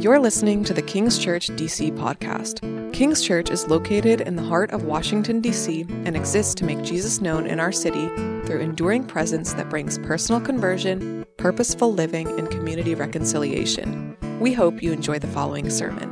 [0.00, 2.62] You're listening to the King's Church DC podcast.
[2.94, 7.20] King's Church is located in the heart of Washington, D.C., and exists to make Jesus
[7.20, 8.08] known in our city
[8.46, 14.16] through enduring presence that brings personal conversion, purposeful living, and community reconciliation.
[14.40, 16.08] We hope you enjoy the following sermon.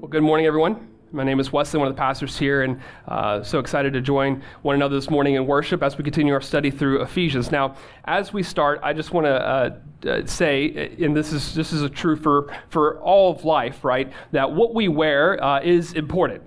[0.00, 0.93] Well, good morning, everyone.
[1.14, 4.42] My name is Wesley, one of the pastors here, and uh, so excited to join
[4.62, 7.52] one another this morning in worship as we continue our study through Ephesians.
[7.52, 9.76] Now, as we start, I just want to uh,
[10.08, 14.12] uh, say, and this is this is true for for all of life, right?
[14.32, 16.42] That what we wear uh, is important.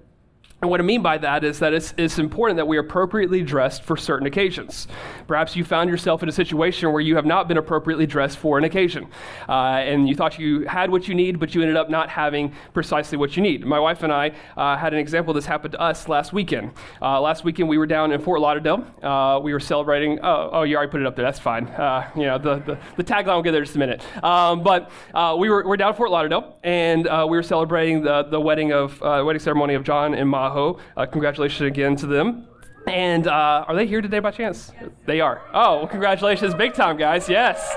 [0.63, 3.43] And what I mean by that is that it's, it's, important that we are appropriately
[3.43, 4.87] dressed for certain occasions.
[5.27, 8.57] Perhaps you found yourself in a situation where you have not been appropriately dressed for
[8.57, 9.07] an occasion.
[9.47, 12.51] Uh, and you thought you had what you need, but you ended up not having
[12.73, 13.67] precisely what you need.
[13.67, 16.71] My wife and I uh, had an example this happened to us last weekend.
[17.03, 18.83] Uh, last weekend we were down in Fort Lauderdale.
[19.03, 21.67] Uh, we were celebrating, oh, oh, you already put it up there, that's fine.
[21.67, 24.03] Uh, you know, the, the, the, tagline will get there just a minute.
[24.23, 28.23] Um, but uh, we were, we're down in Fort Lauderdale, and we were celebrating the,
[28.23, 30.79] the wedding, of, wedding ceremony of John and Ma Aho.
[30.95, 32.47] Uh, congratulations again to them.
[32.87, 34.71] And uh, are they here today by chance?
[35.05, 35.41] They are.
[35.53, 37.27] Oh, well, congratulations, big time, guys.
[37.27, 37.75] Yes.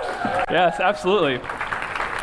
[0.50, 1.40] Yes, absolutely.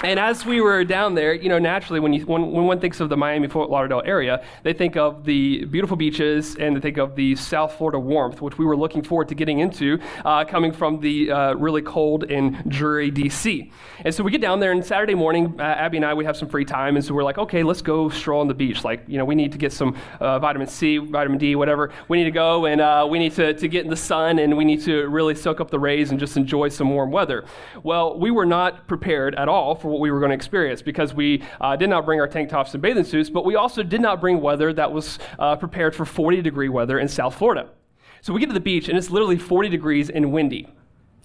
[0.03, 3.00] And as we were down there, you know, naturally, when, you, when, when one thinks
[3.00, 6.98] of the Miami Fort Lauderdale area, they think of the beautiful beaches and they think
[6.98, 10.72] of the South Florida warmth, which we were looking forward to getting into, uh, coming
[10.72, 13.72] from the uh, really cold and dreary DC.
[14.06, 16.38] And so we get down there, and Saturday morning, uh, Abby and I, we have
[16.38, 18.84] some free time, and so we're like, okay, let's go stroll on the beach.
[18.84, 21.92] Like, you know, we need to get some uh, vitamin C, vitamin D, whatever.
[22.08, 24.56] We need to go and uh, we need to, to get in the sun and
[24.56, 27.45] we need to really soak up the rays and just enjoy some warm weather.
[27.81, 31.14] Well, we were not prepared at all for what we were going to experience because
[31.14, 34.02] we uh, did not bring our tank tops and bathing suits, but we also did
[34.02, 37.70] not bring weather that was uh, prepared for 40 degree weather in South Florida.
[38.22, 40.68] So we get to the beach and it's literally 40 degrees and windy.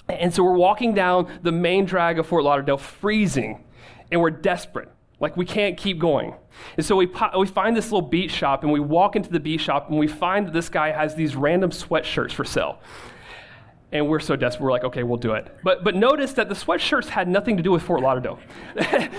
[0.09, 3.65] And so we're walking down the main drag of Fort Lauderdale, freezing,
[4.11, 4.89] and we're desperate.
[5.21, 6.35] Like, we can't keep going.
[6.77, 7.09] And so we,
[7.39, 10.09] we find this little beach shop, and we walk into the beach shop, and we
[10.09, 12.81] find that this guy has these random sweatshirts for sale
[13.93, 15.47] and we're so desperate, we're like, okay, we'll do it.
[15.63, 18.39] But, but notice that the sweatshirts had nothing to do with Fort Lauderdale.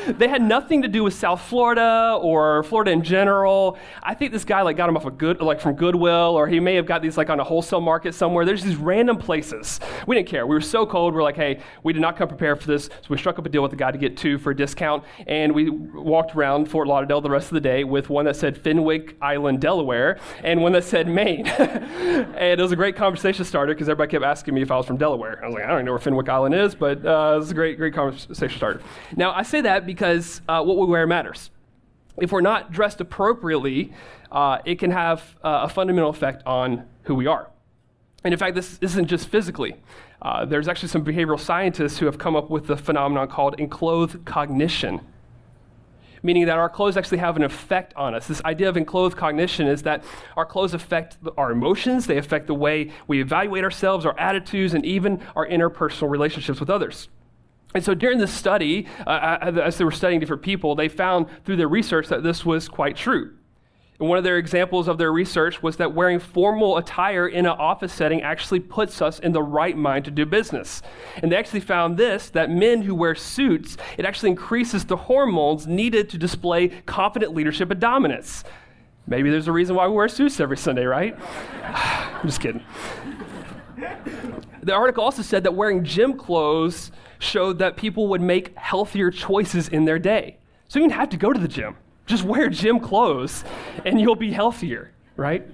[0.08, 3.78] they had nothing to do with South Florida or Florida in general.
[4.02, 6.60] I think this guy like got them off a good, like from Goodwill, or he
[6.60, 8.46] may have got these like on a wholesale market somewhere.
[8.46, 9.80] There's these random places.
[10.08, 10.48] We didn't care.
[10.48, 11.14] We were so cold.
[11.14, 13.50] We're like, hey, we did not come prepared for this, so we struck up a
[13.50, 16.88] deal with the guy to get two for a discount, and we walked around Fort
[16.88, 20.72] Lauderdale the rest of the day with one that said Fenwick Island, Delaware, and one
[20.72, 21.46] that said Maine.
[21.48, 24.86] and it was a great conversation starter because everybody kept asking me if I was
[24.86, 25.40] from Delaware.
[25.44, 27.54] I was like, I don't even know where Fenwick Island is, but uh, it's a
[27.54, 28.82] great, great conversation starter.
[29.16, 31.52] Now, I say that because uh, what we wear matters.
[32.18, 33.94] If we're not dressed appropriately,
[34.32, 37.50] uh, it can have uh, a fundamental effect on who we are.
[38.24, 39.76] And in fact, this isn't just physically.
[40.22, 44.26] Uh, there's actually some behavioral scientists who have come up with the phenomenon called enclothed
[44.26, 45.02] cognition
[46.24, 48.28] meaning that our clothes actually have an effect on us.
[48.28, 50.04] This idea of enclothed cognition is that
[50.36, 54.86] our clothes affect our emotions, they affect the way we evaluate ourselves, our attitudes, and
[54.86, 57.10] even our interpersonal relationships with others.
[57.76, 61.58] And so during this study, uh, as they were studying different people, they found through
[61.58, 63.34] their research that this was quite true.
[64.00, 67.52] And one of their examples of their research was that wearing formal attire in an
[67.52, 70.82] office setting actually puts us in the right mind to do business.
[71.22, 75.68] And they actually found this that men who wear suits, it actually increases the hormones
[75.68, 78.44] needed to display confident leadership and dominance.
[79.06, 81.16] Maybe there's a reason why we wear suits every Sunday, right?
[81.64, 82.64] I'm just kidding.
[84.64, 89.68] The article also said that wearing gym clothes showed that people would make healthier choices
[89.68, 90.38] in their day.
[90.68, 91.76] So you didn't have to go to the gym.
[92.06, 93.44] Just wear gym clothes
[93.86, 95.48] and you'll be healthier, right?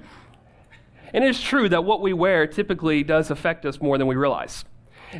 [1.13, 4.65] And it's true that what we wear typically does affect us more than we realize.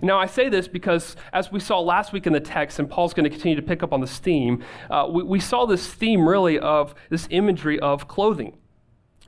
[0.03, 3.13] Now, I say this because, as we saw last week in the text, and Paul's
[3.13, 6.27] going to continue to pick up on this theme, uh, we, we saw this theme
[6.27, 8.55] really of this imagery of clothing.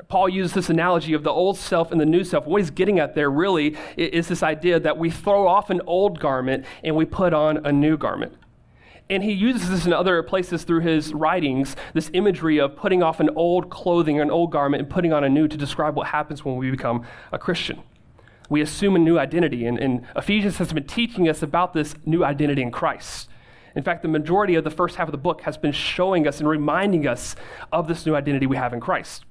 [0.08, 2.46] Paul uses this analogy of the old self and the new self.
[2.46, 6.20] What he's getting at there really is this idea that we throw off an old
[6.20, 8.34] garment and we put on a new garment.
[9.12, 13.20] And he uses this in other places through his writings, this imagery of putting off
[13.20, 16.46] an old clothing, an old garment, and putting on a new to describe what happens
[16.46, 17.84] when we become a Christian.
[18.50, 22.24] We assume a new identity, and, and Ephesians has been teaching us about this new
[22.24, 23.28] identity in Christ.
[23.76, 26.40] In fact, the majority of the first half of the book has been showing us
[26.40, 27.36] and reminding us
[27.74, 29.26] of this new identity we have in Christ.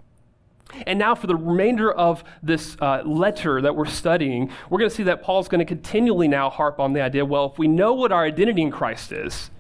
[0.87, 4.95] And now, for the remainder of this uh, letter that we're studying, we're going to
[4.95, 7.95] see that Paul's going to continually now harp on the idea well, if we know
[7.95, 9.51] what our identity in Christ is,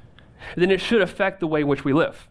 [0.56, 2.28] then it should affect the way in which we live.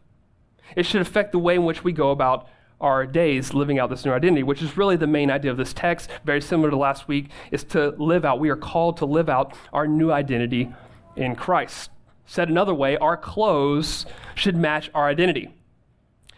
[0.75, 2.47] It should affect the way in which we go about
[2.81, 5.73] our days living out this new identity, which is really the main idea of this
[5.73, 8.39] text, very similar to last week, is to live out.
[8.39, 10.73] We are called to live out our new identity
[11.15, 11.91] in Christ.
[12.25, 15.49] Said another way, our clothes should match our identity.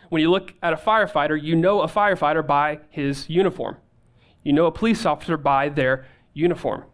[0.09, 3.77] When you look at a firefighter, you know a firefighter by his uniform.
[4.43, 6.85] You know a police officer by their uniform.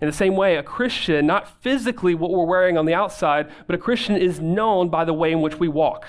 [0.00, 3.74] In the same way, a Christian, not physically what we're wearing on the outside, but
[3.74, 6.06] a Christian is known by the way in which we walk.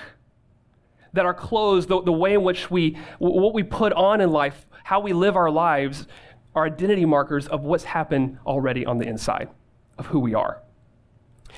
[1.12, 4.66] That our clothes, the, the way in which we, what we put on in life,
[4.84, 6.06] how we live our lives,
[6.54, 9.48] are identity markers of what's happened already on the inside
[9.98, 10.62] of who we are.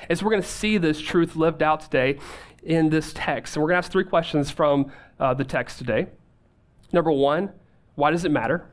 [0.09, 2.19] And so we're going to see this truth lived out today
[2.63, 3.55] in this text.
[3.55, 6.07] And we're going to ask three questions from uh, the text today.
[6.91, 7.51] Number one,
[7.95, 8.67] why does it matter?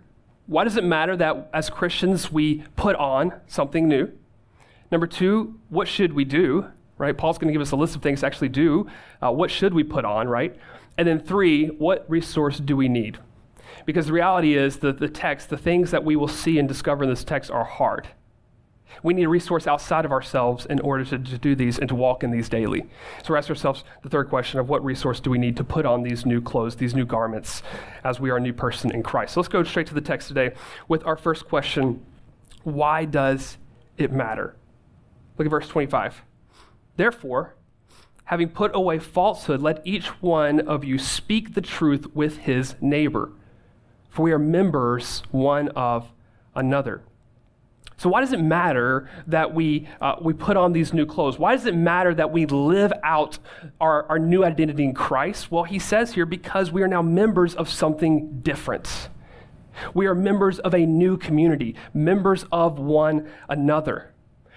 [0.46, 4.10] Why does it matter that as Christians we put on something new?
[4.90, 6.66] Number two, what should we do?
[6.98, 7.16] Right?
[7.16, 8.86] Paul's going to give us a list of things to actually do.
[9.22, 10.56] Uh, what should we put on, right?
[10.98, 13.18] And then three, what resource do we need?
[13.86, 17.04] Because the reality is that the text, the things that we will see and discover
[17.04, 18.08] in this text are hard.
[19.02, 21.94] We need a resource outside of ourselves in order to, to do these and to
[21.94, 22.84] walk in these daily.
[23.24, 25.86] So we ask ourselves the third question of what resource do we need to put
[25.86, 27.62] on these new clothes, these new garments,
[28.04, 29.34] as we are a new person in Christ.
[29.34, 30.52] So let's go straight to the text today
[30.88, 32.04] with our first question
[32.64, 33.58] Why does
[33.96, 34.56] it matter?
[35.38, 36.22] Look at verse 25.
[36.96, 37.54] Therefore,
[38.24, 43.32] having put away falsehood, let each one of you speak the truth with his neighbor,
[44.10, 46.12] for we are members one of
[46.54, 47.02] another.
[48.02, 51.38] So, why does it matter that we, uh, we put on these new clothes?
[51.38, 53.38] Why does it matter that we live out
[53.80, 55.52] our, our new identity in Christ?
[55.52, 59.08] Well, he says here, because we are now members of something different.
[59.94, 64.11] We are members of a new community, members of one another.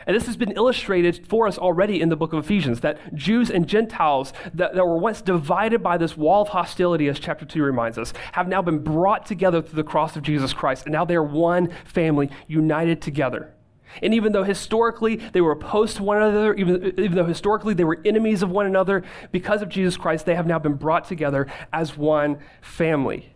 [0.08, 3.50] And this has been illustrated for us already in the book of Ephesians that Jews
[3.50, 7.64] and Gentiles that, that, were once divided by this wall of hostility, as chapter 2
[7.64, 10.86] reminds us, have now been brought together through the cross of Jesus Christ.
[10.86, 13.52] And now they are one family, united together.
[14.02, 17.84] And even though historically they were opposed to one another, even, even though historically they
[17.84, 21.48] were enemies of one another, because of Jesus Christ, they have now been brought together
[21.72, 23.35] as one family.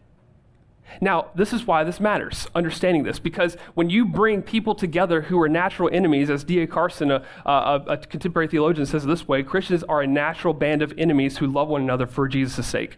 [1.02, 5.40] Now, this is why this matters, understanding this, because when you bring people together who
[5.42, 6.68] are natural enemies, as D.A.
[6.68, 10.94] Carson, a, a, a, contemporary theologian, says this way Christians are a natural band of
[10.98, 12.98] enemies who love one another for Jesus' sake.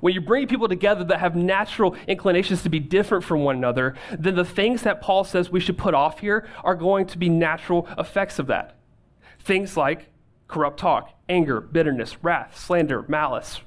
[0.00, 3.94] When you bring people together that have natural inclinations to be different from one another,
[4.18, 7.28] then the things that Paul says we should put off here are going to be
[7.28, 8.76] natural effects of that.
[9.38, 10.10] Things like
[10.48, 13.60] corrupt talk, anger, bitterness, wrath, slander, malice,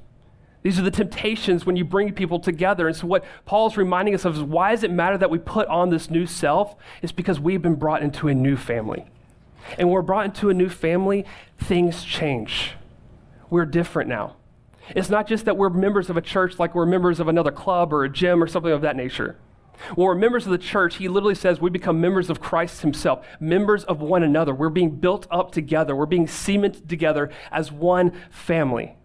[0.68, 2.90] these are the temptations when you bring people together.
[2.90, 5.66] And so, what Paul's reminding us of is why does it matter that we put
[5.70, 6.76] on this new self?
[7.02, 9.06] It's because we've been brought into a new family.
[9.78, 11.24] And when we're brought into a new family,
[11.58, 12.74] things change.
[13.50, 14.36] We're different now.
[14.90, 17.94] It's not just that we're members of a church like we're members of another club
[17.94, 19.38] or a gym or something of that nature.
[19.96, 23.26] When we're members of the church, he literally says we become members of Christ himself,
[23.40, 24.54] members of one another.
[24.54, 28.98] We're being built up together, we're being cemented together as one family.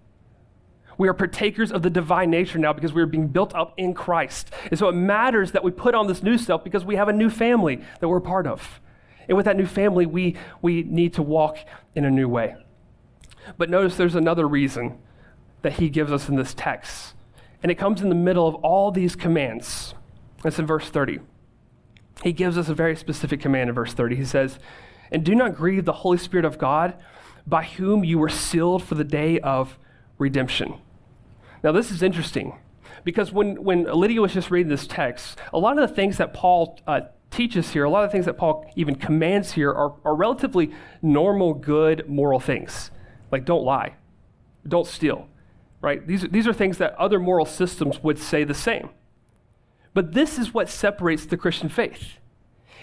[1.03, 3.93] We are partakers of the divine nature now because we are being built up in
[3.93, 4.53] Christ.
[4.71, 7.13] And so it matters that we put on this new self because we have a
[7.13, 8.81] new family that we're part of.
[9.27, 11.59] And with that new family, we, we need to walk
[11.97, 12.55] in a new way.
[13.59, 14.97] But notice there's another reason
[15.63, 17.15] that he gives us in this text.
[17.65, 19.95] And it comes in the middle of all these commands.
[20.45, 21.19] It's in verse 30.
[22.23, 24.15] He gives us a very specific command in verse 30.
[24.15, 24.61] He says,
[25.11, 26.95] And do not grieve the Holy Spirit of God,
[27.45, 29.81] by whom you were sealed for the day of
[30.17, 30.79] redemption.
[31.63, 32.59] Now, this is interesting
[33.05, 36.35] because when, when Lydia was just reading this text, a lot of the things that
[36.35, 39.95] Paul uh, teaches here, a lot of the things that Paul even commands here are,
[40.05, 42.91] are relatively normal, good, moral things.
[43.31, 43.95] Like don't lie,
[44.67, 45.29] don't steal,
[45.81, 46.07] right?
[46.07, 48.91] These, these are things that other moral systems would say the same.
[49.95, 52.19] But this is what separates the Christian faith.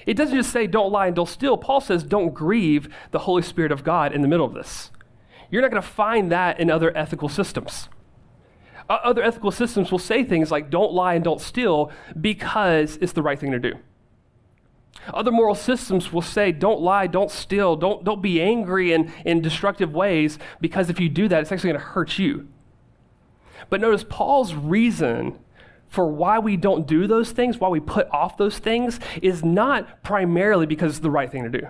[0.06, 1.58] It doesn't just say don't lie and don't steal.
[1.58, 4.92] Paul says don't grieve the Holy Spirit of God in the middle of this.
[5.52, 7.90] You're not going to find that in other ethical systems.
[8.90, 13.22] Other ethical systems will say things like don't lie and don't steal because it's the
[13.22, 13.74] right thing to do.
[15.14, 19.42] Other moral systems will say don't lie, don't steal, don't, don't be angry in, in
[19.42, 22.48] destructive ways because if you do that, it's actually going to hurt you.
[23.70, 25.38] But notice Paul's reason
[25.88, 30.04] for why we don't do those things, why we put off those things, is not
[30.04, 31.68] primarily because it's the right thing to do.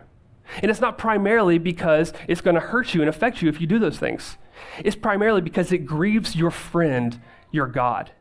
[0.62, 3.68] And it's not primarily because it's going to hurt you and affect you if you
[3.68, 4.38] do those things.
[4.84, 7.20] It's primarily because it grieves your friend,
[7.52, 8.12] your God.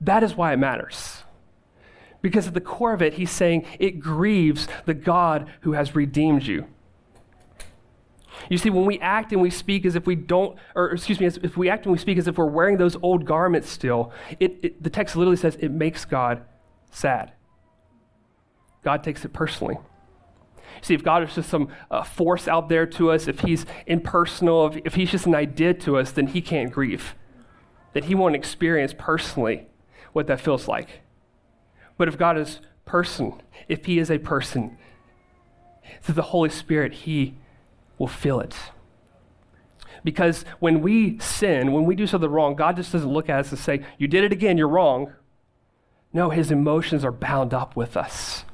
[0.00, 1.22] That is why it matters.
[2.20, 6.44] Because at the core of it, he's saying it grieves the God who has redeemed
[6.44, 6.66] you.
[8.48, 11.26] You see, when we act and we speak as if we don't, or excuse me,
[11.26, 14.58] if we act and we speak as if we're wearing those old garments still, it,
[14.62, 16.42] it, the text literally says it makes God
[16.90, 17.32] sad.
[18.82, 19.78] God takes it personally.
[20.80, 24.68] See, if God is just some uh, force out there to us, if He's impersonal,
[24.68, 27.14] if, if He's just an idea to us, then He can't grieve.
[27.92, 29.66] That He won't experience personally
[30.12, 31.00] what that feels like.
[31.96, 34.78] But if God is person, if He is a person,
[36.00, 37.36] through the Holy Spirit, He
[37.98, 38.56] will feel it.
[40.04, 43.50] Because when we sin, when we do something wrong, God just doesn't look at us
[43.50, 45.12] and say, You did it again, you're wrong.
[46.12, 48.44] No, His emotions are bound up with us.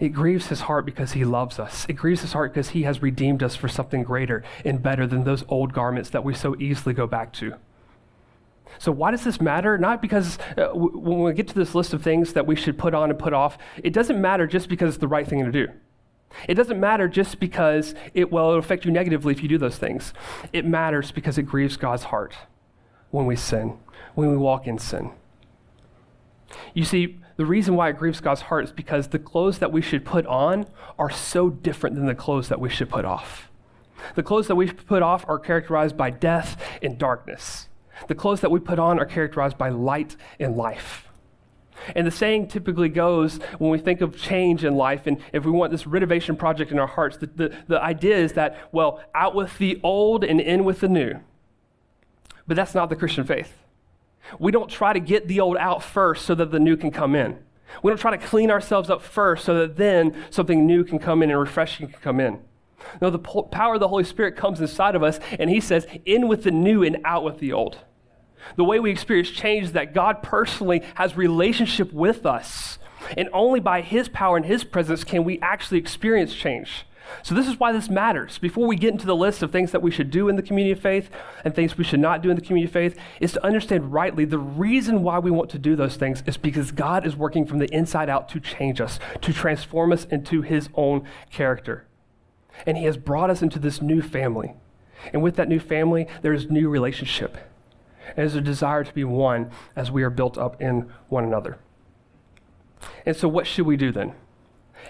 [0.00, 1.84] It grieves his heart because he loves us.
[1.88, 5.24] It grieves his heart because he has redeemed us for something greater and better than
[5.24, 7.54] those old garments that we so easily go back to.
[8.78, 9.76] So, why does this matter?
[9.76, 12.94] Not because uh, when we get to this list of things that we should put
[12.94, 15.68] on and put off, it doesn't matter just because it's the right thing to do.
[16.46, 20.12] It doesn't matter just because it will affect you negatively if you do those things.
[20.52, 22.34] It matters because it grieves God's heart
[23.10, 23.78] when we sin,
[24.14, 25.10] when we walk in sin.
[26.74, 29.80] You see, the reason why it grieves God's heart is because the clothes that we
[29.80, 30.66] should put on
[30.98, 33.48] are so different than the clothes that we should put off.
[34.16, 37.68] The clothes that we put off are characterized by death and darkness.
[38.08, 41.06] The clothes that we put on are characterized by light and life.
[41.94, 45.52] And the saying typically goes when we think of change in life, and if we
[45.52, 49.36] want this renovation project in our hearts, the, the, the idea is that, well, out
[49.36, 51.20] with the old and in with the new.
[52.48, 53.52] But that's not the Christian faith.
[54.38, 57.14] We don't try to get the old out first so that the new can come
[57.14, 57.38] in.
[57.82, 61.22] We don't try to clean ourselves up first so that then something new can come
[61.22, 62.40] in and refreshing can come in.
[63.00, 66.28] No, the power of the Holy Spirit comes inside of us, and He says, in
[66.28, 67.78] with the new and out with the old.
[68.56, 72.78] The way we experience change is that God personally has relationship with us,
[73.16, 76.86] and only by His power and His presence can we actually experience change.
[77.22, 78.38] So, this is why this matters.
[78.38, 80.72] Before we get into the list of things that we should do in the community
[80.72, 81.10] of faith
[81.44, 84.24] and things we should not do in the community of faith, is to understand rightly
[84.24, 87.58] the reason why we want to do those things is because God is working from
[87.58, 91.86] the inside out to change us, to transform us into His own character.
[92.66, 94.54] And He has brought us into this new family.
[95.12, 97.36] And with that new family, there is new relationship.
[98.08, 101.58] And there's a desire to be one as we are built up in one another.
[103.04, 104.14] And so, what should we do then?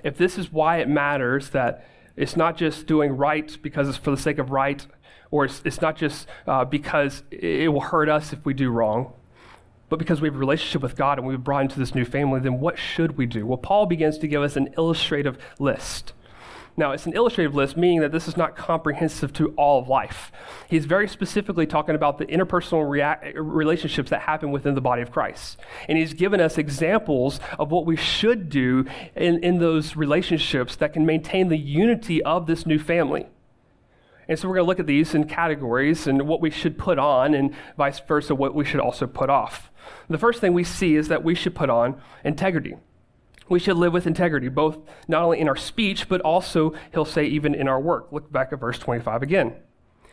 [0.05, 1.87] If this is why it matters that
[2.19, 4.85] it's not just doing right because it's for the sake of right,
[5.31, 9.13] or it's, it's not just uh, because it will hurt us if we do wrong,
[9.89, 12.41] but because we have a relationship with God and we've brought into this new family,
[12.41, 13.47] then what should we do?
[13.47, 16.13] Well, Paul begins to give us an illustrative list.
[16.79, 20.31] Now, it's an illustrative list, meaning that this is not comprehensive to all of life.
[20.71, 25.11] He's very specifically talking about the interpersonal rea- relationships that happen within the body of
[25.11, 25.59] Christ.
[25.89, 28.85] And he's given us examples of what we should do
[29.17, 33.27] in, in those relationships that can maintain the unity of this new family.
[34.29, 37.01] And so we're going to look at these in categories and what we should put
[37.01, 39.73] on, and vice versa, what we should also put off.
[40.09, 42.77] The first thing we see is that we should put on integrity
[43.49, 47.25] we should live with integrity, both not only in our speech, but also, he'll say,
[47.25, 48.09] even in our work.
[48.11, 49.57] Look back at verse 25 again.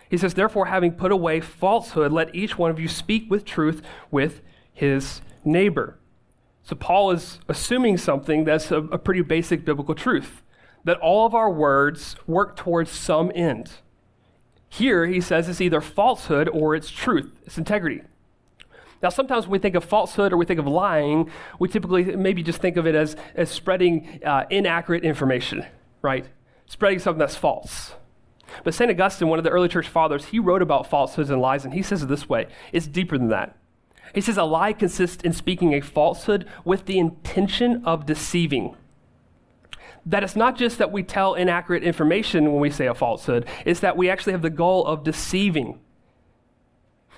[0.10, 3.82] He says, Therefore, having put away falsehood, let each one of you speak with truth
[4.12, 4.42] with
[4.74, 5.98] his neighbor.
[6.64, 10.42] So, Paul is assuming something that's a, a pretty basic biblical truth
[10.84, 13.72] that all of our words work towards some end.
[14.70, 18.02] Here, he says it's either falsehood or it's truth, it's integrity.
[19.02, 22.42] Now, sometimes when we think of falsehood or we think of lying, we typically maybe
[22.44, 25.66] just think of it as, as spreading uh, inaccurate information,
[26.02, 26.26] right?
[26.66, 27.96] Spreading something that's false.
[28.64, 28.90] But St.
[28.90, 31.82] Augustine, one of the early church fathers, he wrote about falsehoods and lies, and he
[31.82, 33.58] says it this way it's deeper than that.
[34.14, 38.76] He says a lie consists in speaking a falsehood with the intention of deceiving.
[40.06, 43.80] That it's not just that we tell inaccurate information when we say a falsehood, it's
[43.80, 45.80] that we actually have the goal of deceiving.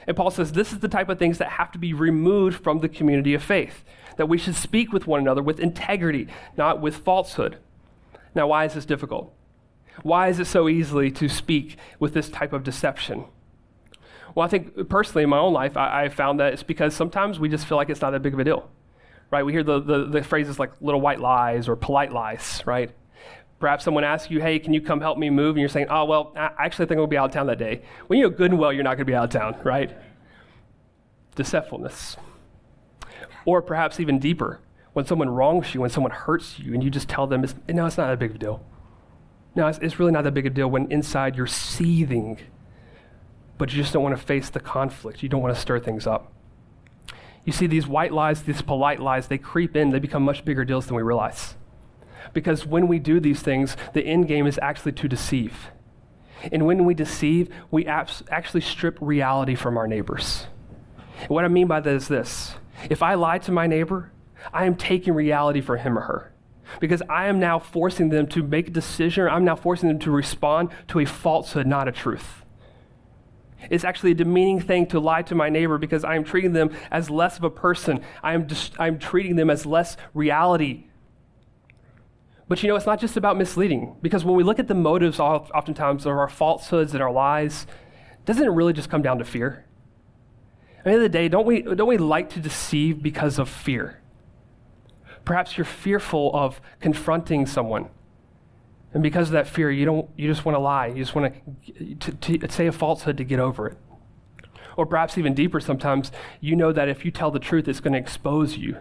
[0.08, 2.80] And Paul says this is the type of things that have to be removed from
[2.80, 3.84] the community of faith,
[4.16, 7.58] that we should speak with one another with integrity, not with falsehood.
[8.34, 9.34] Now, why is this difficult?
[10.04, 13.26] Why is it so easily to speak with this type of deception?
[14.34, 17.40] Well, I think personally in my own life, I, I found that it's because sometimes
[17.40, 18.70] we just feel like it's not that big of a deal,
[19.32, 19.44] right?
[19.44, 22.92] We hear the, the, the phrases like little white lies or polite lies, right?
[23.60, 25.56] Perhaps someone asks you, hey, can you come help me move?
[25.56, 27.82] And you're saying, oh, well, I actually think I'll be out of town that day.
[28.06, 29.98] When you know good and well you're not going to be out of town, right?
[31.36, 32.18] Deceitfulness.
[33.46, 34.60] Or perhaps even deeper,
[34.94, 37.98] when someone wrongs you, when someone hurts you, and you just tell them, no, it's
[37.98, 38.64] not that big of a deal.
[39.56, 42.40] No, it's, it's really not that big of a deal when inside you're seething,
[43.58, 45.24] but you just don't want to face the conflict.
[45.24, 46.32] You don't want to stir things up.
[47.44, 50.64] You see, these white lies, these polite lies, they creep in, they become much bigger
[50.64, 51.56] deals than we realize.
[52.34, 55.72] Because when we do these things, the end game is actually to deceive.
[56.52, 60.48] And when we deceive, we actually strip reality from our neighbors.
[61.22, 62.56] And what I mean by that is this
[62.90, 64.12] if I lie to my neighbor,
[64.54, 66.34] I am taking reality for him or her.
[66.80, 70.12] Because I am now forcing them to make a decision, I'm now forcing them to
[70.12, 72.44] respond to a falsehood, not a truth.
[73.70, 76.70] It's actually a demeaning thing to lie to my neighbor because I am treating them
[76.92, 78.02] as less of a person.
[78.22, 80.87] I am, just, I'm treating them as less reality.
[82.48, 85.20] But you know, it's not just about misleading because when we look at the motives
[85.20, 87.68] oftentimes of our falsehoods and our lies,
[88.26, 89.66] doesn't it really just come down to fear?
[90.80, 93.50] At the end of the day, don't we, don't we like to deceive because of
[93.50, 94.02] fear?
[95.26, 97.90] Perhaps you're fearful of confronting someone.
[98.94, 100.88] And because of that fear, you, don't, you just want to lie.
[100.88, 101.34] You just want
[102.00, 103.78] to, to say a falsehood to get over it.
[104.78, 107.94] Or perhaps even deeper, sometimes you know that if you tell the truth, it's going
[107.94, 108.78] to expose you.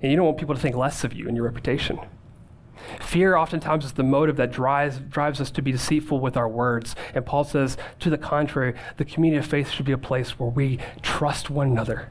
[0.00, 1.98] And you don't want people to think less of you and your reputation.
[3.00, 6.94] Fear oftentimes is the motive that drives, drives us to be deceitful with our words.
[7.14, 10.48] And Paul says, to the contrary, the community of faith should be a place where
[10.48, 12.10] we trust one another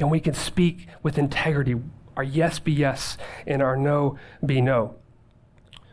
[0.00, 1.76] and we can speak with integrity
[2.18, 3.16] our yes be yes
[3.46, 4.96] and our no be no.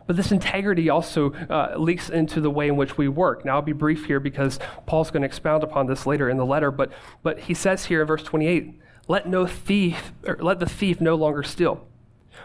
[0.07, 3.45] But this integrity also uh, leaks into the way in which we work.
[3.45, 6.45] Now, I'll be brief here because Paul's going to expound upon this later in the
[6.45, 6.71] letter.
[6.71, 6.91] But,
[7.23, 11.43] but he says here in verse 28 let no thief, let the thief no longer
[11.43, 11.87] steal,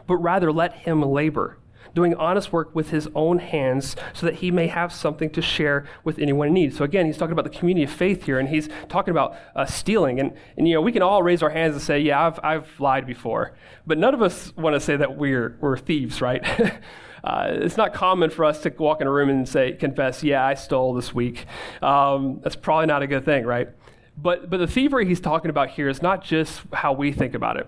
[0.06, 1.58] but rather let him labor,
[1.94, 5.86] doing honest work with his own hands so that he may have something to share
[6.04, 6.74] with anyone in need.
[6.74, 9.64] So again, he's talking about the community of faith here, and he's talking about uh,
[9.66, 10.20] stealing.
[10.20, 12.80] And, and, you know, we can all raise our hands and say, yeah, I've, I've
[12.80, 13.54] lied before.
[13.86, 16.42] But none of us want to say that we're, we're thieves, right?
[17.24, 20.44] uh, it's not common for us to walk in a room and say, confess, yeah,
[20.44, 21.46] I stole this week.
[21.82, 23.68] Um, that's probably not a good thing, right?
[24.16, 27.56] But, but the thievery he's talking about here is not just how we think about
[27.56, 27.66] it.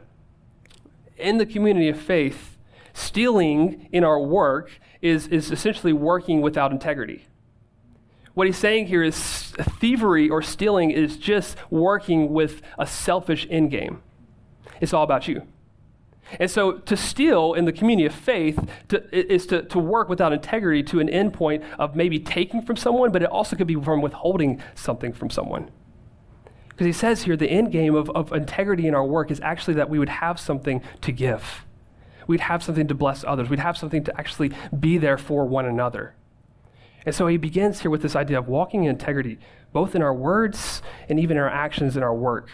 [1.16, 2.52] In the community of faith,
[2.94, 7.26] Stealing in our work is, is essentially working without integrity.
[8.34, 9.16] What he's saying here is
[9.80, 14.02] thievery or stealing is just working with a selfish end game.
[14.80, 15.46] It's all about you.
[16.40, 20.32] And so to steal in the community of faith to, is to, to work without
[20.32, 23.74] integrity to an end point of maybe taking from someone, but it also could be
[23.74, 25.70] from withholding something from someone.
[26.72, 29.74] Because he says here the end game of, of integrity in our work is actually
[29.74, 31.64] that we would have something to give
[32.26, 33.48] we'd have something to bless others.
[33.48, 36.14] We'd have something to actually be there for one another.
[37.04, 39.38] And so he begins here with this idea of walking in integrity,
[39.72, 42.48] both in our words and even in our actions in our work.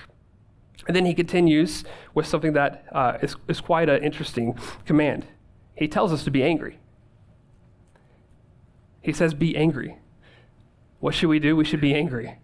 [0.86, 5.26] And then he continues with something that uh, is is, quite an interesting command.
[5.74, 6.78] He tells us to be angry.
[9.02, 9.98] He says, Be angry.
[11.00, 11.56] What should we do?
[11.56, 12.38] We should be angry.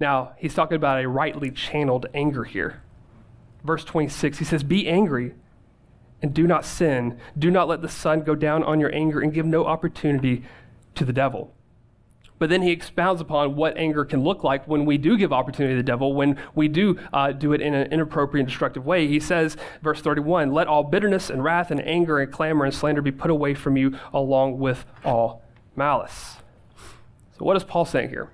[0.00, 2.82] Now, he's talking about a rightly channeled anger here.
[3.62, 5.34] Verse 26, he says, Be angry
[6.22, 7.18] and do not sin.
[7.38, 10.44] Do not let the sun go down on your anger and give no opportunity
[10.94, 11.54] to the devil.
[12.38, 15.74] But then he expounds upon what anger can look like when we do give opportunity
[15.74, 19.06] to the devil, when we do uh, do it in an inappropriate and destructive way.
[19.06, 23.02] He says, verse 31, let all bitterness and wrath and anger and clamor and slander
[23.02, 25.42] be put away from you, along with all
[25.76, 26.36] malice.
[27.36, 28.30] So, what is Paul saying here?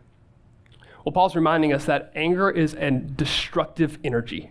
[1.06, 4.50] Well, Paul's reminding us that anger is a destructive energy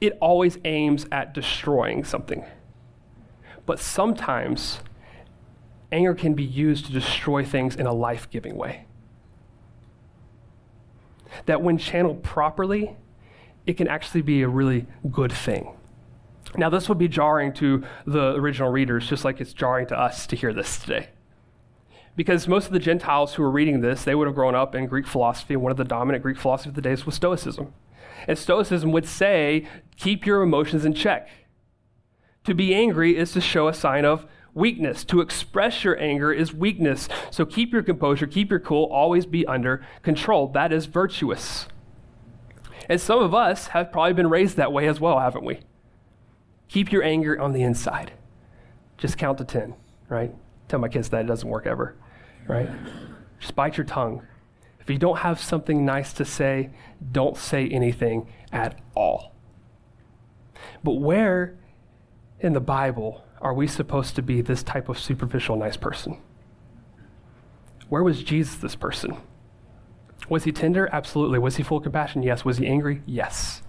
[0.00, 2.44] it always aims at destroying something.
[3.66, 4.80] But sometimes
[5.90, 8.86] anger can be used to destroy things in a life giving way.
[11.46, 12.96] That when channeled properly,
[13.66, 15.74] it can actually be a really good thing.
[16.56, 20.26] Now, this would be jarring to the original readers, just like it's jarring to us
[20.28, 21.08] to hear this today.
[22.18, 24.88] Because most of the Gentiles who were reading this, they would have grown up in
[24.88, 27.72] Greek philosophy, one of the dominant Greek philosophies of the days was Stoicism.
[28.26, 31.28] And Stoicism would say, keep your emotions in check.
[32.42, 35.04] To be angry is to show a sign of weakness.
[35.04, 37.08] To express your anger is weakness.
[37.30, 40.48] So keep your composure, keep your cool, always be under control.
[40.48, 41.68] That is virtuous.
[42.88, 45.60] And some of us have probably been raised that way as well, haven't we?
[46.66, 48.10] Keep your anger on the inside.
[48.96, 49.76] Just count to 10,
[50.08, 50.34] right?
[50.66, 51.94] Tell my kids that it doesn't work ever,
[52.48, 52.68] right?
[53.38, 54.26] Just bite your tongue.
[54.80, 56.70] If you don't have something nice to say,
[57.12, 59.34] don't say anything at all.
[60.82, 61.58] But where
[62.40, 66.18] in the Bible are we supposed to be this type of superficial nice person?
[67.88, 69.16] Where was Jesus this person?
[70.28, 70.88] Was he tender?
[70.92, 71.38] Absolutely.
[71.38, 72.22] Was he full of compassion?
[72.22, 72.44] Yes.
[72.44, 73.02] Was he angry?
[73.06, 73.62] Yes.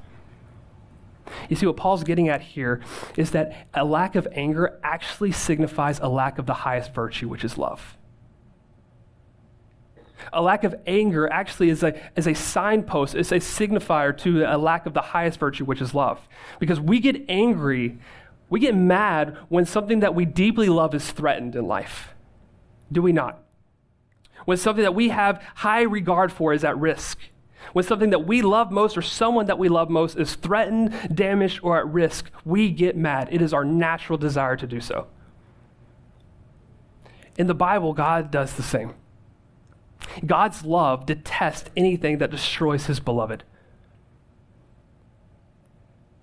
[1.48, 2.82] You see, what Paul's getting at here
[3.16, 7.44] is that a lack of anger actually signifies a lack of the highest virtue, which
[7.44, 7.98] is love.
[10.34, 14.58] A lack of anger actually is a, is a signpost, it's a signifier to a
[14.58, 16.28] lack of the highest virtue, which is love.
[16.60, 18.00] Because we get angry,
[18.50, 22.14] we get mad when something that we deeply love is threatened in life.
[22.92, 23.44] Do we not?
[24.46, 27.20] when something that we have high regard for is at risk,
[27.74, 31.60] when something that we love most or someone that we love most is threatened, damaged,
[31.62, 33.30] or at risk, we get mad.
[33.32, 35.06] It is our natural desire to do so.
[37.38, 38.96] In the Bible, God does the same.
[40.26, 43.44] God's love detests anything that destroys his beloved.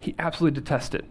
[0.00, 1.04] He absolutely detests it.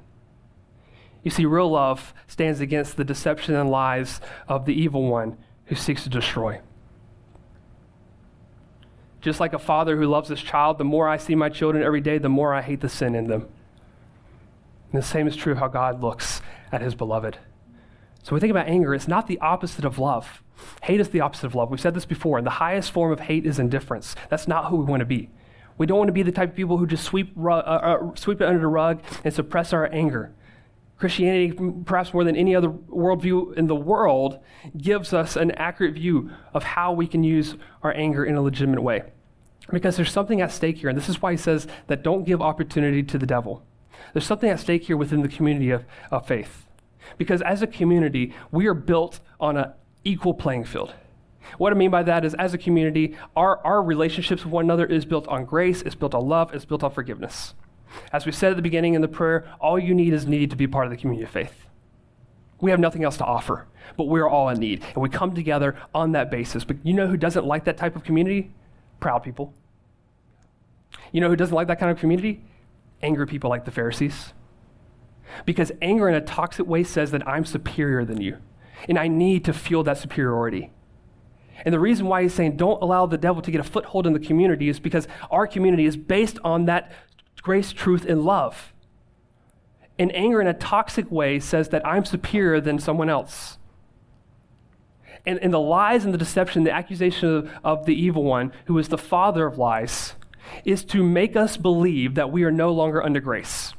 [1.24, 5.76] You see, real love stands against the deception and lies of the evil one who
[5.76, 6.62] seeks to destroy.
[9.22, 12.02] Just like a father who loves his child, the more I see my children every
[12.02, 13.48] day, the more I hate the sin in them.
[14.92, 17.40] And the same is true of how God looks at his beloved.
[18.22, 20.44] So when we think about anger, it's not the opposite of love.
[20.84, 21.70] Hate is the opposite of love.
[21.70, 24.16] We've said this before, and the highest form of hate is indifference.
[24.30, 25.30] That's not who we want to be.
[25.78, 28.42] We don't want to be the type of people who just sweep, uh, uh, sweep
[28.42, 30.32] it under the rug and suppress our anger.
[30.98, 34.40] Christianity, perhaps more than any other worldview in the world,
[34.78, 38.82] gives us an accurate view of how we can use our anger in a legitimate
[38.82, 39.04] way.
[39.72, 42.42] Because there's something at stake here, and this is why he says that don't give
[42.42, 43.66] opportunity to the devil.
[44.14, 46.66] There's something at stake here within the community of, of faith.
[47.18, 49.74] Because as a community, we are built on an
[50.06, 50.94] equal playing field.
[51.58, 54.86] What I mean by that is, as a community, our, our relationships with one another
[54.86, 57.54] is built on grace, it's built on love, it's built on forgiveness.
[58.12, 60.56] As we said at the beginning in the prayer, all you need is need to
[60.56, 61.68] be part of the community of faith.
[62.62, 64.84] We have nothing else to offer, but we're all in need.
[64.94, 66.64] And we come together on that basis.
[66.64, 68.52] But you know who doesn't like that type of community?
[69.00, 69.54] Proud people.
[71.12, 72.42] You know who doesn't like that kind of community?
[73.02, 74.34] Angry people like the Pharisees.
[75.46, 78.38] Because anger in a toxic way says that I'm superior than you,
[78.88, 80.72] and I need to feel that superiority.
[81.64, 84.14] And the reason why he's saying don't allow the devil to get a foothold in
[84.14, 86.92] the community is because our community is based on that
[87.42, 88.74] grace, truth, and love.
[89.98, 93.58] And anger in a toxic way says that I'm superior than someone else.
[95.26, 98.78] And, and the lies and the deception, the accusation of, of the evil one, who
[98.78, 100.16] is the father of lies,
[100.66, 103.74] is to make us believe that we are no longer under grace.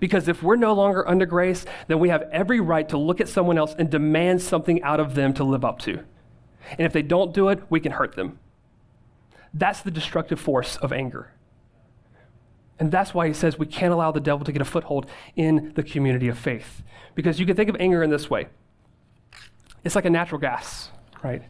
[0.00, 3.28] Because if we're no longer under grace, then we have every right to look at
[3.28, 6.00] someone else and demand something out of them to live up to.
[6.70, 8.38] And if they don't do it, we can hurt them.
[9.52, 11.32] That's the destructive force of anger.
[12.78, 15.72] And that's why he says we can't allow the devil to get a foothold in
[15.74, 16.82] the community of faith.
[17.14, 18.48] Because you can think of anger in this way
[19.84, 20.90] it's like a natural gas,
[21.22, 21.42] right?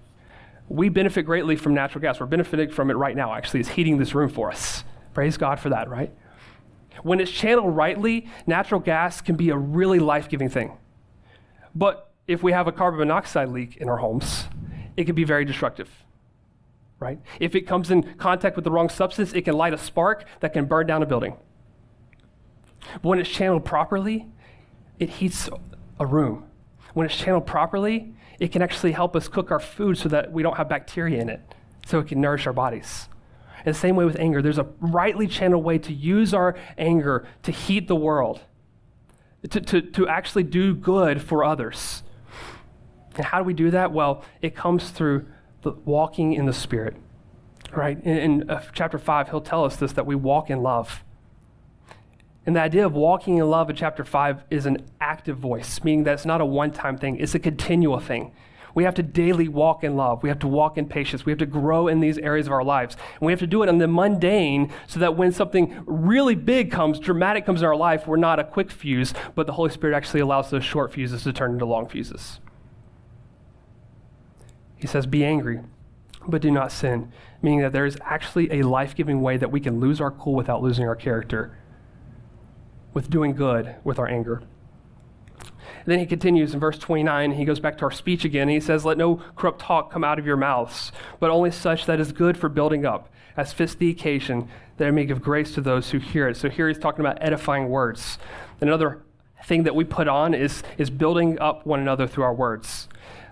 [0.68, 2.18] We benefit greatly from natural gas.
[2.18, 3.60] We're benefiting from it right now, actually.
[3.60, 4.82] It's heating this room for us.
[5.12, 6.12] Praise God for that, right?
[7.02, 10.76] When it's channeled rightly, natural gas can be a really life giving thing.
[11.74, 14.44] But if we have a carbon monoxide leak in our homes,
[14.96, 15.90] it can be very destructive
[17.04, 17.20] right?
[17.38, 20.54] If it comes in contact with the wrong substance, it can light a spark that
[20.54, 21.36] can burn down a building.
[22.94, 24.26] But when it's channeled properly,
[24.98, 25.50] it heats
[26.00, 26.46] a room.
[26.94, 30.42] When it's channeled properly, it can actually help us cook our food so that we
[30.42, 31.40] don't have bacteria in it,
[31.86, 33.08] so it can nourish our bodies.
[33.64, 37.26] In the same way with anger, there's a rightly channeled way to use our anger
[37.44, 38.42] to heat the world,
[39.48, 42.02] to, to, to actually do good for others.
[43.16, 43.92] And how do we do that?
[43.92, 45.26] Well, it comes through
[45.62, 46.96] the walking in the Spirit.
[47.72, 47.98] Right?
[48.04, 51.02] In, in uh, chapter 5, he'll tell us this that we walk in love.
[52.46, 56.04] And the idea of walking in love in chapter 5 is an active voice, meaning
[56.04, 58.32] that it's not a one time thing, it's a continual thing.
[58.74, 60.22] We have to daily walk in love.
[60.22, 61.24] We have to walk in patience.
[61.24, 62.96] We have to grow in these areas of our lives.
[63.14, 66.72] And we have to do it in the mundane so that when something really big
[66.72, 69.96] comes, dramatic comes in our life, we're not a quick fuse, but the Holy Spirit
[69.96, 72.40] actually allows those short fuses to turn into long fuses.
[74.76, 75.60] He says, Be angry,
[76.26, 79.60] but do not sin, meaning that there is actually a life giving way that we
[79.60, 81.56] can lose our cool without losing our character,
[82.92, 84.42] with doing good with our anger.
[85.84, 88.48] And then he continues in verse 29, he goes back to our speech again.
[88.48, 92.00] he says, Let no corrupt talk come out of your mouths, but only such that
[92.00, 95.60] is good for building up, as fits the occasion, that it may give grace to
[95.60, 96.38] those who hear it.
[96.38, 98.18] So here he's talking about edifying words.
[98.62, 99.02] Another
[99.44, 102.88] thing that we put on is, is building up one another through our words.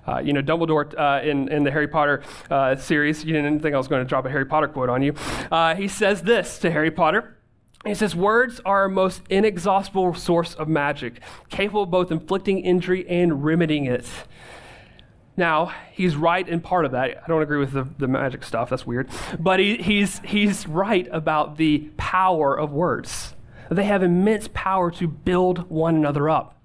[0.06, 3.74] Uh, you know, Dumbledore uh, in, in the Harry Potter uh, series, you didn't think
[3.74, 5.14] I was going to drop a Harry Potter quote on you.
[5.50, 7.36] Uh, he says this to Harry Potter.
[7.84, 13.08] He says, Words are a most inexhaustible source of magic, capable of both inflicting injury
[13.08, 14.06] and remedying it.
[15.36, 17.22] Now, he's right in part of that.
[17.24, 19.08] I don't agree with the, the magic stuff, that's weird.
[19.38, 23.34] But he, he's, he's right about the power of words.
[23.70, 26.58] They have immense power to build one another up.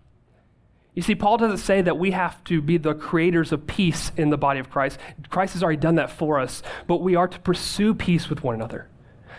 [0.94, 4.32] You see, Paul doesn't say that we have to be the creators of peace in
[4.32, 5.00] the body of Christ.
[5.30, 8.56] Christ has already done that for us, but we are to pursue peace with one
[8.56, 8.90] another.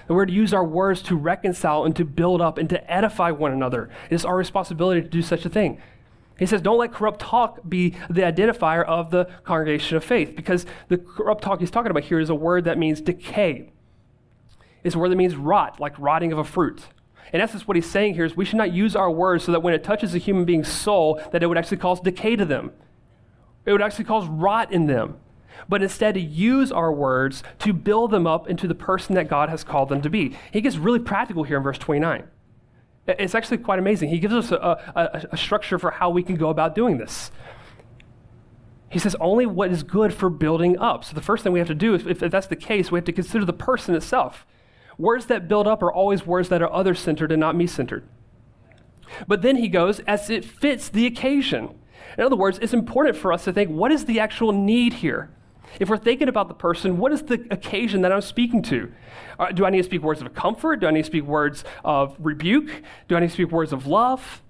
[0.08, 3.30] And we're to use our words to reconcile and to build up and to edify
[3.30, 3.90] one another.
[4.10, 5.80] It is our responsibility to do such a thing.
[6.38, 10.64] He says, don't let corrupt talk be the identifier of the congregation of faith, because
[10.86, 13.72] the corrupt talk he's talking about here is a word that means decay.
[14.84, 16.82] It's a word that means rot, like rotting of a fruit.
[17.32, 19.60] In essence, what he's saying here is we should not use our words so that
[19.60, 22.72] when it touches a human being's soul, that it would actually cause decay to them.
[23.66, 25.18] It would actually cause rot in them.
[25.68, 29.48] But instead, to use our words to build them up into the person that God
[29.48, 30.36] has called them to be.
[30.52, 32.24] He gets really practical here in verse 29.
[33.06, 34.10] It's actually quite amazing.
[34.10, 37.30] He gives us a, a, a structure for how we can go about doing this.
[38.90, 41.04] He says only what is good for building up.
[41.04, 42.98] So the first thing we have to do, is, if, if that's the case, we
[42.98, 44.46] have to consider the person itself.
[44.98, 48.04] Words that build up are always words that are other centered and not me centered.
[49.26, 51.78] But then he goes, as it fits the occasion.
[52.16, 55.30] In other words, it's important for us to think what is the actual need here?
[55.80, 58.92] If we're thinking about the person, what is the occasion that I'm speaking to?
[59.38, 60.80] Uh, do I need to speak words of comfort?
[60.80, 62.82] Do I need to speak words of rebuke?
[63.06, 64.42] Do I need to speak words of love?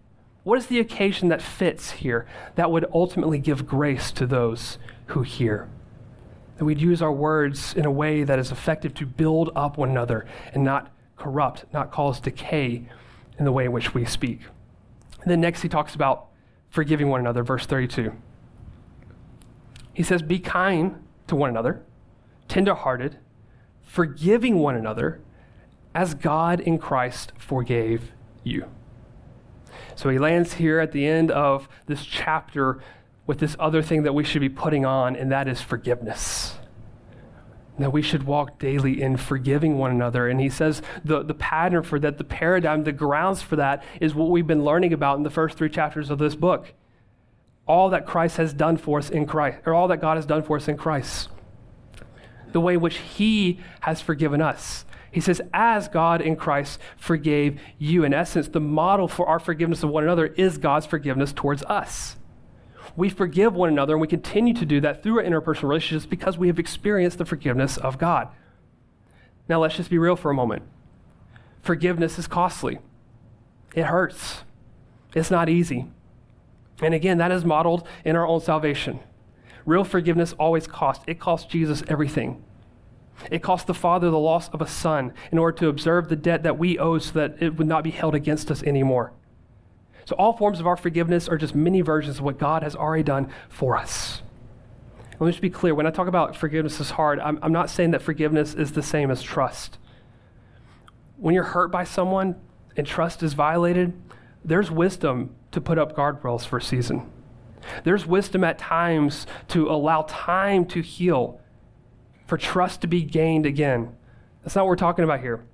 [0.44, 5.22] What is the occasion that fits here that would ultimately give grace to those who
[5.22, 5.68] hear?
[6.56, 9.90] That we'd use our words in a way that is effective to build up one
[9.90, 12.88] another and not corrupt, not cause decay
[13.38, 14.40] in the way in which we speak.
[15.20, 16.28] And then next, he talks about
[16.70, 18.12] forgiving one another, verse 32.
[19.92, 21.82] He says, Be kind to one another,
[22.48, 23.18] tenderhearted,
[23.82, 25.20] forgiving one another,
[25.94, 28.12] as God in Christ forgave
[28.44, 28.66] you.
[29.94, 32.80] So he lands here at the end of this chapter
[33.26, 36.54] with this other thing that we should be putting on, and that is forgiveness.
[37.78, 40.28] That we should walk daily in forgiving one another.
[40.28, 44.14] And he says the, the pattern for that, the paradigm, the grounds for that is
[44.14, 46.72] what we've been learning about in the first three chapters of this book
[47.68, 50.42] all that Christ has done for us in Christ, or all that God has done
[50.42, 51.28] for us in Christ.
[52.52, 54.84] The way in which He has forgiven us.
[55.10, 58.04] He says, as God in Christ forgave you.
[58.04, 62.16] In essence, the model for our forgiveness of one another is God's forgiveness towards us.
[62.96, 66.36] We forgive one another, and we continue to do that through our interpersonal relationships because
[66.36, 68.28] we have experienced the forgiveness of God.
[69.48, 70.62] Now, let's just be real for a moment.
[71.62, 72.78] Forgiveness is costly,
[73.74, 74.42] it hurts,
[75.14, 75.86] it's not easy.
[76.82, 79.00] And again, that is modeled in our own salvation.
[79.66, 81.04] Real forgiveness always costs.
[81.06, 82.42] It costs Jesus everything.
[83.30, 86.44] It cost the Father the loss of a son in order to observe the debt
[86.44, 89.12] that we owe so that it would not be held against us anymore.
[90.04, 93.02] So, all forms of our forgiveness are just mini versions of what God has already
[93.02, 94.22] done for us.
[95.18, 97.68] Let me just be clear when I talk about forgiveness is hard, I'm, I'm not
[97.70, 99.78] saying that forgiveness is the same as trust.
[101.16, 102.36] When you're hurt by someone
[102.76, 103.92] and trust is violated,
[104.44, 107.10] there's wisdom to put up guardrails for a season.
[107.84, 111.40] There's wisdom at times to allow time to heal,
[112.26, 113.94] for trust to be gained again.
[114.42, 115.44] That's not what we're talking about here.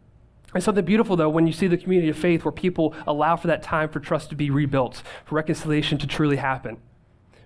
[0.55, 3.49] It's something beautiful, though, when you see the community of faith where people allow for
[3.49, 6.77] that time for trust to be rebuilt, for reconciliation to truly happen.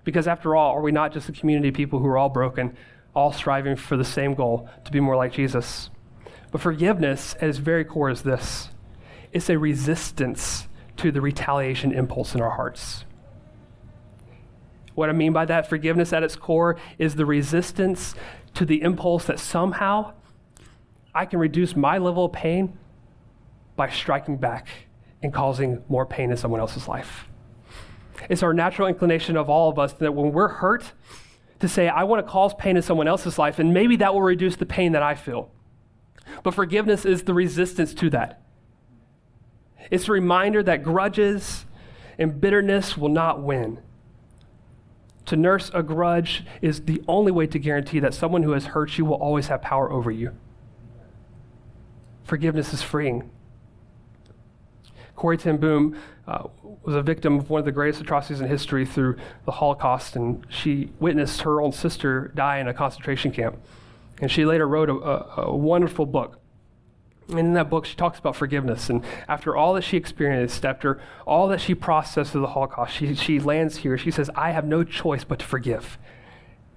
[0.03, 2.75] Because after all, are we not just a community of people who are all broken,
[3.15, 5.89] all striving for the same goal, to be more like Jesus?
[6.51, 8.69] But forgiveness, at its very core, is this
[9.31, 10.67] it's a resistance
[10.99, 13.05] to the retaliation impulse in our hearts.
[14.95, 18.15] What I mean by that, forgiveness at its core is the resistance
[18.55, 20.13] to the impulse that somehow
[21.15, 22.77] I can reduce my level of pain
[23.75, 24.67] by striking back
[25.23, 27.25] and causing more pain in someone else's life.
[28.29, 30.91] It's our natural inclination of all of us that when we're hurt,
[31.59, 34.21] to say, I want to cause pain in someone else's life, and maybe that will
[34.21, 35.51] reduce the pain that I feel.
[36.43, 38.41] But forgiveness is the resistance to that.
[39.89, 41.65] It's a reminder that grudges
[42.17, 43.79] and bitterness will not win.
[45.25, 48.97] To nurse a grudge is the only way to guarantee that someone who has hurt
[48.97, 50.35] you will always have power over you.
[52.23, 53.29] Forgiveness is freeing.
[55.15, 55.97] Corrie ten Boom
[56.27, 56.47] uh,
[56.83, 60.45] was a victim of one of the greatest atrocities in history through the Holocaust, and
[60.49, 63.57] she witnessed her own sister die in a concentration camp.
[64.21, 66.39] And she later wrote a, a, a wonderful book
[67.29, 68.89] and in that book, she talks about forgiveness.
[68.89, 73.13] And after all that she experienced, after all that she processed through the Holocaust, she,
[73.13, 73.97] she lands here.
[73.97, 75.97] She says, I have no choice but to forgive.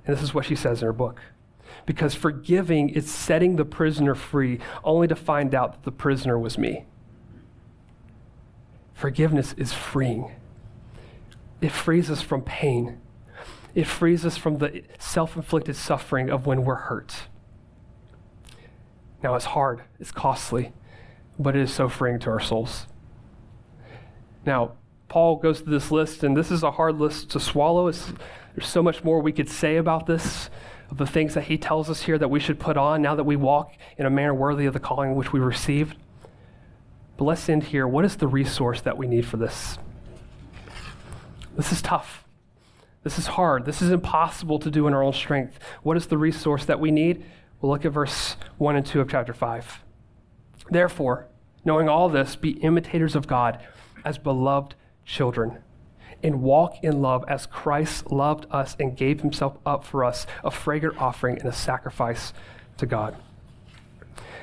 [0.07, 1.21] And this is what she says in her book.
[1.87, 6.59] Because forgiving is setting the prisoner free, only to find out that the prisoner was
[6.59, 6.85] me.
[8.95, 10.31] Forgiveness is freeing,
[11.61, 13.01] it frees us from pain,
[13.75, 17.23] it frees us from the self inflicted suffering of when we're hurt.
[19.23, 20.73] Now, it's hard, it's costly,
[21.39, 22.87] but it is so freeing to our souls.
[24.45, 24.73] Now,
[25.09, 27.87] Paul goes through this list, and this is a hard list to swallow.
[27.87, 28.13] It's,
[28.55, 30.51] there's so much more we could say about this,
[30.91, 33.25] of the things that he tells us here that we should put on now that
[33.25, 35.97] we walk in a manner worthy of the calling which we received.
[37.17, 37.87] But let's end here.
[37.87, 39.79] What is the resource that we need for this?
[41.57, 42.25] This is tough.
[43.05, 43.65] This is hard.
[43.65, 45.59] This is impossible to do in our own strength.
[45.83, 47.25] What is the resource that we need?
[47.63, 49.85] We'll look at verse 1 and 2 of chapter 5.
[50.69, 51.29] Therefore,
[51.65, 53.61] knowing all this, be imitators of God
[54.05, 55.59] as beloved children,
[56.25, 60.51] and walk in love as Christ loved us and gave himself up for us, a
[60.51, 62.33] fragrant offering and a sacrifice
[62.79, 63.15] to God.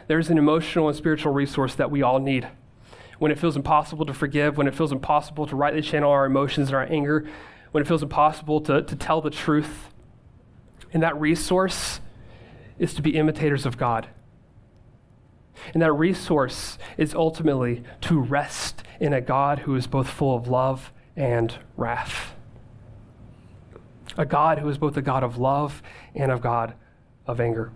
[0.07, 2.47] There's an emotional and spiritual resource that we all need.
[3.19, 6.69] When it feels impossible to forgive, when it feels impossible to rightly channel our emotions
[6.69, 7.27] and our anger,
[7.71, 9.89] when it feels impossible to, to tell the truth.
[10.93, 11.99] And that resource
[12.79, 14.07] is to be imitators of God.
[15.73, 20.47] And that resource is ultimately to rest in a God who is both full of
[20.47, 22.33] love and wrath.
[24.17, 25.83] A God who is both a God of love
[26.15, 26.73] and a God
[27.27, 27.71] of anger.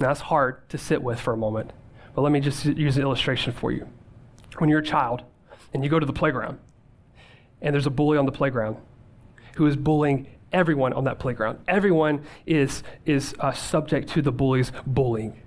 [0.00, 1.72] Now, that's hard to sit with for a moment,
[2.14, 3.88] but let me just use an illustration for you.
[4.58, 5.24] When you're a child
[5.74, 6.58] and you go to the playground,
[7.60, 8.76] and there's a bully on the playground
[9.56, 11.58] who is bullying everyone on that playground.
[11.68, 15.40] Everyone is, is uh, subject to the bully's bullying.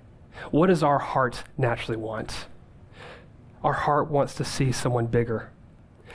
[0.50, 2.46] What does our heart naturally want?
[3.62, 5.50] Our heart wants to see someone bigger,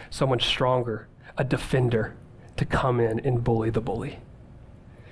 [0.09, 2.15] someone stronger, a defender
[2.57, 4.19] to come in and bully the bully.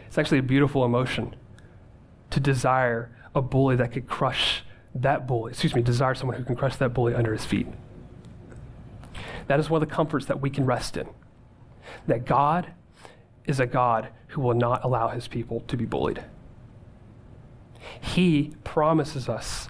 [0.07, 1.35] It's actually a beautiful emotion
[2.31, 4.63] to desire a bully that could crush
[4.95, 7.67] that bully, excuse me, desire someone who can crush that bully under his feet.
[9.47, 11.07] That is one of the comforts that we can rest in.
[12.07, 12.71] That God
[13.47, 16.23] is a God who will not allow his people to be bullied.
[18.01, 19.69] He promises us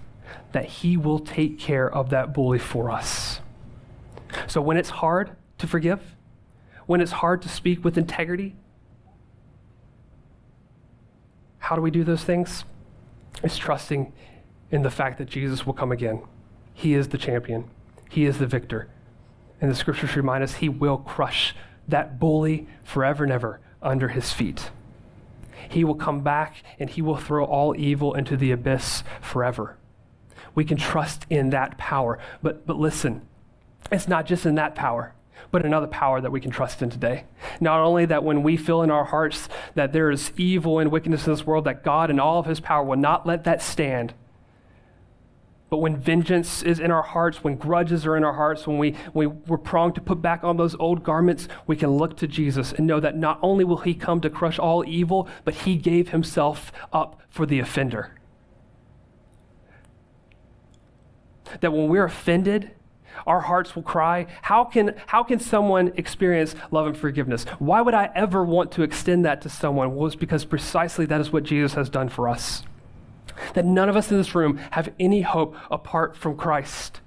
[0.52, 3.42] that he will take care of that bully for us.
[4.48, 6.02] So when it's hard to forgive,
[6.86, 8.56] when it's hard to speak with integrity,
[11.60, 12.64] how do we do those things?
[13.44, 14.14] It's trusting
[14.72, 16.22] in the fact that Jesus will come again.
[16.74, 17.70] He is the champion,
[18.10, 18.90] He is the victor.
[19.62, 21.56] And the scriptures remind us he will crush
[21.88, 24.72] that bully forever and ever under his feet.
[25.70, 29.78] He will come back and he will throw all evil into the abyss forever.
[30.54, 32.20] We can trust in that power.
[32.42, 33.28] But, but listen,
[33.92, 35.14] it's not just in that power,
[35.52, 37.26] but another power that we can trust in today.
[37.60, 41.28] Not only that when we feel in our hearts that there is evil and wickedness
[41.28, 44.14] in this world, that God and all of his power will not let that stand
[45.70, 48.96] but when vengeance is in our hearts, when grudges are in our hearts, when we,
[49.14, 52.72] we, we're pronged to put back on those old garments, we can look to Jesus
[52.72, 56.10] and know that not only will he come to crush all evil, but he gave
[56.10, 58.16] himself up for the offender.
[61.62, 62.72] That when we're offended,
[63.26, 67.46] our hearts will cry, how can, how can someone experience love and forgiveness?
[67.58, 69.96] Why would I ever want to extend that to someone?
[69.96, 72.64] Well, it's because precisely that is what Jesus has done for us
[73.54, 77.02] that none of us in this room have any hope apart from Christ.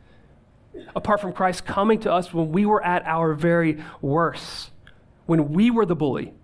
[0.95, 4.71] Apart from Christ coming to us when we were at our very worst,
[5.27, 6.35] when we were the bully.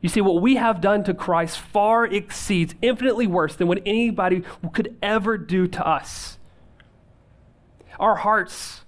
[0.00, 4.42] You see, what we have done to Christ far exceeds infinitely worse than what anybody
[4.72, 6.38] could ever do to us.
[8.00, 8.82] Our hearts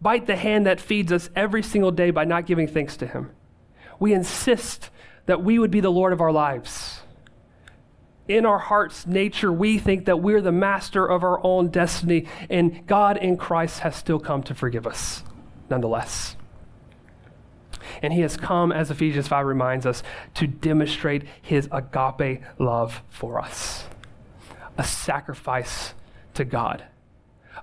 [0.00, 3.30] bite the hand that feeds us every single day by not giving thanks to Him.
[3.98, 4.90] We insist
[5.26, 6.95] that we would be the Lord of our lives
[8.28, 12.86] in our heart's nature, we think that we're the master of our own destiny, and
[12.86, 15.22] God in Christ has still come to forgive us,
[15.70, 16.36] nonetheless.
[18.02, 20.02] And he has come, as Ephesians 5 reminds us,
[20.34, 23.84] to demonstrate his agape love for us
[24.78, 25.94] a sacrifice
[26.34, 26.84] to God.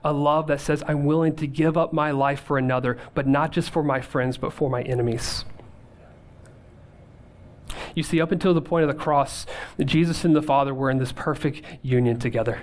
[0.04, 3.52] A love that says, I'm willing to give up my life for another, but not
[3.52, 5.46] just for my friends, but for my enemies.
[7.96, 9.46] You see, up until the point of the cross,
[9.80, 12.62] Jesus and the Father were in this perfect union together,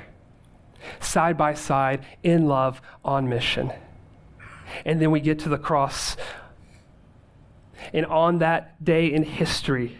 [1.00, 3.72] side by side, in love, on mission.
[4.84, 6.16] And then we get to the cross.
[7.92, 9.98] And on that day in history,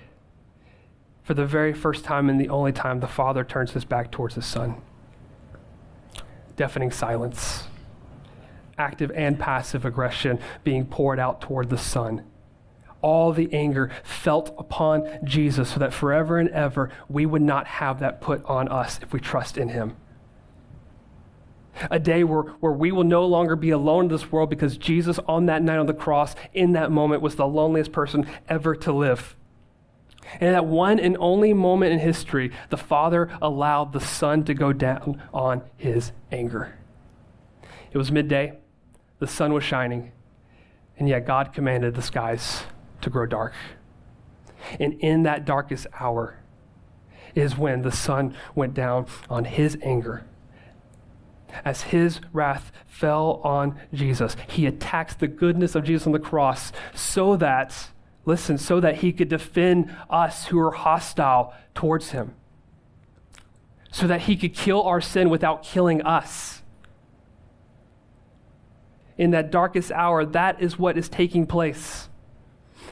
[1.23, 4.35] for the very first time and the only time, the Father turns his back towards
[4.35, 4.81] his Son.
[6.57, 7.65] Deafening silence,
[8.77, 12.25] active and passive aggression being poured out toward the Son
[13.03, 18.01] all the anger felt upon Jesus so that forever and ever we would not have
[18.01, 19.97] that put on us if we trust in him.
[21.91, 25.19] A day where, where we will no longer be alone in this world because Jesus,
[25.27, 28.93] on that night on the cross, in that moment, was the loneliest person ever to
[28.93, 29.37] live.
[30.35, 34.55] And in that one and only moment in history, the Father allowed the Son to
[34.55, 36.77] go down on his anger.
[37.93, 38.59] It was midday,
[39.19, 40.13] the sun was shining,
[40.99, 42.63] and yet God commanded the skies
[43.03, 43.53] to grow dark.
[44.79, 46.37] And in that darkest hour
[47.35, 50.25] is when the sun went down on his anger.
[51.65, 54.37] as his wrath fell on Jesus.
[54.49, 57.91] He attacks the goodness of Jesus on the cross so that,
[58.25, 62.35] listen, so that he could defend us who are hostile towards him,
[63.91, 66.63] so that he could kill our sin without killing us.
[69.19, 72.09] In that darkest hour, that is what is taking place.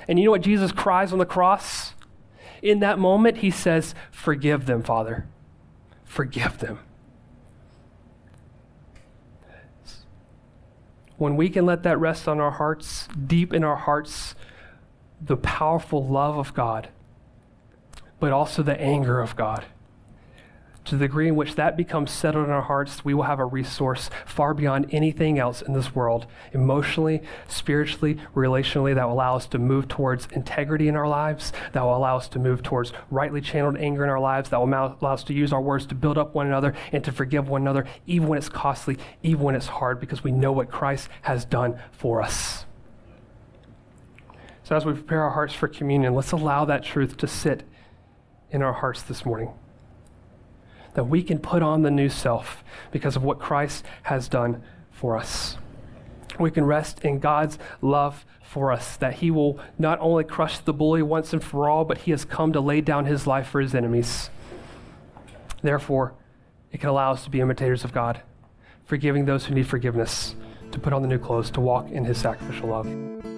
[0.09, 1.93] And you know what Jesus cries on the cross?
[2.63, 5.29] In that moment, he says, Forgive them, Father.
[6.05, 6.81] Forgive them.
[11.19, 14.35] when we can let that rest on our hearts, deep in our hearts,
[15.21, 16.89] the powerful love of God,
[18.21, 19.67] but also the anger of God.
[20.89, 23.45] To the degree in which that becomes settled in our hearts, we will have a
[23.45, 29.47] resource far beyond anything else in this world, emotionally, spiritually, relationally, that will allow us
[29.49, 33.43] to move towards integrity in our lives, that will allow us to move towards rightly
[33.43, 36.17] channeled anger in our lives, that will allow us to use our words to build
[36.17, 39.67] up one another and to forgive one another, even when it's costly, even when it's
[39.67, 42.65] hard, because we know what Christ has done for us.
[44.63, 47.65] So, as we prepare our hearts for communion, let's allow that truth to sit
[48.51, 49.53] in our hearts this morning
[50.99, 55.17] that we can put on the new self because of what Christ has done for
[55.17, 55.57] us.
[56.41, 60.73] We can rest in God's love for us, that He will not only crush the
[60.73, 63.61] bully once and for all, but He has come to lay down His life for
[63.61, 64.29] His enemies.
[65.63, 66.15] Therefore,
[66.73, 68.21] it can allow us to be imitators of God,
[68.85, 70.35] forgiving those who need forgiveness,
[70.73, 73.38] to put on the new clothes, to walk in His sacrificial love.